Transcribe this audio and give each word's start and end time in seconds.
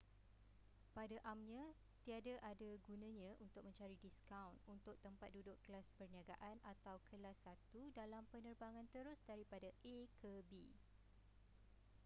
pada 0.97 1.13
amnya 1.33 1.61
tiada 2.03 2.33
ada 2.51 2.69
gunanya 2.89 3.31
untuk 3.45 3.61
mencari 3.67 3.93
diskaun 4.05 4.57
untuk 4.73 4.95
tempat 5.05 5.29
duduk 5.35 5.53
kelas 5.65 5.85
perniagaan 6.01 6.57
atau 6.71 6.95
kelas 7.13 7.37
satu 7.45 7.79
dalam 7.99 8.23
pernerbangan 8.33 8.85
terus 8.95 9.19
daripada 9.29 9.69
a 9.91 9.97
ke 10.17 10.33
b 10.49 10.73